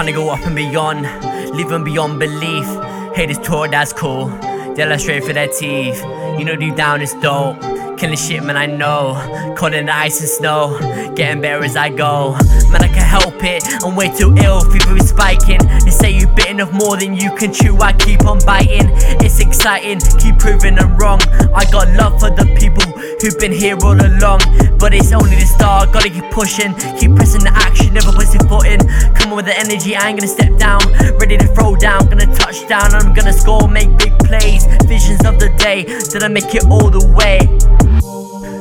[0.00, 1.02] Trying to go up and beyond,
[1.54, 2.64] living beyond belief.
[3.14, 4.28] Haters talk, that's cool.
[4.74, 6.02] They look straight for their teeth.
[6.38, 7.60] You know deep down it's dope.
[7.98, 9.54] Killing shit, man, I know.
[9.58, 10.78] Caught in the ice and snow.
[11.14, 12.32] Getting better as I go.
[12.70, 13.62] Man, I can help it.
[13.84, 14.62] I'm way too ill.
[14.70, 15.60] Fever is spiking.
[15.84, 17.76] They say you've bitten off more than you can chew.
[17.76, 18.88] I keep on biting.
[19.20, 20.00] It's exciting.
[20.18, 21.20] Keep proving them wrong.
[21.52, 24.40] I got love for the people who've been here all along.
[24.80, 25.92] But it's only the start.
[25.92, 26.74] Gotta keep pushing.
[26.98, 27.92] Keep pressing the action.
[27.92, 28.80] Never your foot in.
[29.14, 29.94] Come on with the energy.
[29.94, 30.80] I ain't gonna step down.
[31.20, 32.06] Ready to throw down.
[32.06, 32.94] Gonna touch down.
[32.94, 33.68] I'm gonna score.
[33.68, 34.64] Make big plays.
[34.86, 35.84] Visions of the day.
[35.84, 37.38] Did I make it all the way?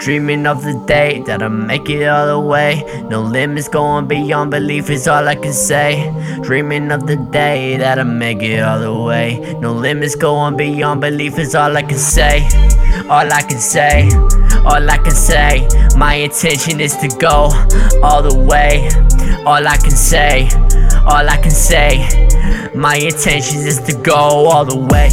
[0.00, 2.82] Dreaming of the day that I make it all the way.
[3.10, 6.10] No limits going beyond belief is all I can say.
[6.40, 9.38] Dreaming of the day that I make it all the way.
[9.60, 12.48] No limits going beyond belief is all I can say.
[13.10, 14.08] All I can say,
[14.64, 15.66] all I can say.
[15.96, 17.50] My intention is to go
[18.02, 18.88] all the way.
[19.46, 20.48] All I can say,
[21.06, 22.06] all I can say.
[22.74, 25.10] My intention is to go all the way.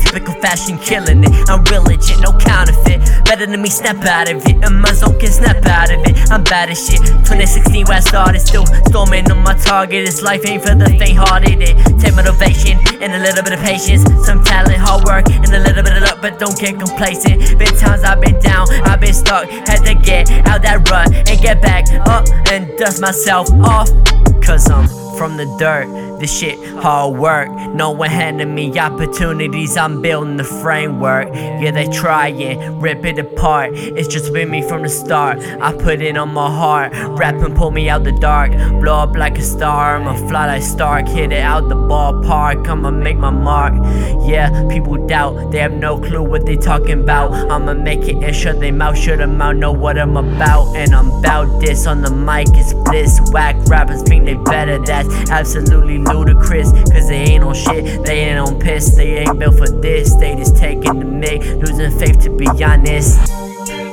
[0.00, 1.30] Typical fashion killing it.
[1.48, 3.00] I'm real legit, no counterfeit.
[3.26, 4.64] Better than me, snap out of it.
[4.64, 6.30] And my zone can snap out of it.
[6.30, 7.00] I'm bad as shit.
[7.26, 10.06] 2016 where I started, still storming on my target.
[10.06, 11.60] This life ain't for the faint hearted.
[11.60, 14.04] It take motivation and a little bit of patience.
[14.24, 15.60] Some talent, hard work, and a
[16.30, 17.56] but don't get complacent.
[17.56, 19.48] Been times I've been down, I've been stuck.
[19.48, 23.88] Had to get out that rut and get back up and dust myself off.
[24.42, 25.86] Cause I'm from the dirt.
[26.18, 27.48] This shit hard work.
[27.74, 29.76] No one handing me opportunities.
[29.76, 31.28] I'm building the framework.
[31.34, 33.72] Yeah, they try and rip it apart.
[33.74, 35.38] It's just been me from the start.
[35.60, 36.92] I put it on my heart.
[37.18, 38.52] Rap and pull me out the dark.
[38.80, 39.96] Blow up like a star.
[39.96, 41.06] I'ma fly like Stark.
[41.06, 42.66] Hit it out the ballpark.
[42.66, 43.74] I'ma make my mark.
[44.26, 45.50] Yeah, people doubt.
[45.50, 47.32] They have no clue what they talking about.
[47.50, 48.96] I'ma make it and shut their mouth.
[48.96, 49.56] Shut them out.
[49.56, 50.74] Know what I'm about.
[50.76, 52.48] And I'm about this on the mic.
[52.52, 53.20] It's bliss.
[53.32, 54.78] Whack rappers think they better.
[54.78, 56.72] That's absolutely ludicrous.
[56.72, 60.14] Cause they ain't on shit, they ain't on piss, they ain't built for this.
[60.14, 63.32] They just taking the mic, losing faith to be honest.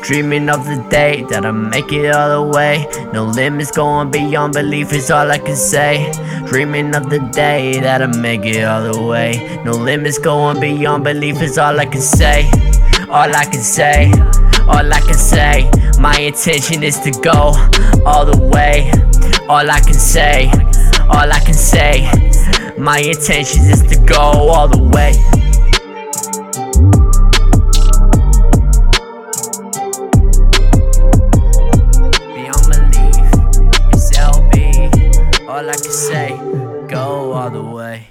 [0.03, 2.85] Dreaming of the day that I make it all the way.
[3.13, 6.12] No limits going beyond belief is all I can say.
[6.46, 9.62] Dreaming of the day that I make it all the way.
[9.63, 12.50] No limits going beyond belief is all I can say.
[13.09, 14.12] All I can say,
[14.68, 15.72] all I can say.
[16.00, 17.53] My intention is to go
[18.06, 18.91] all the way.
[19.47, 20.52] All I can say,
[21.02, 22.09] all I can say.
[22.78, 25.14] My intention is to go all the way.
[32.36, 33.28] Beyond belief,
[33.94, 35.48] it's LB.
[35.48, 36.30] All I can say,
[36.88, 37.83] go all the way.